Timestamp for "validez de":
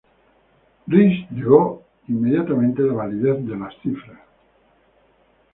2.95-3.55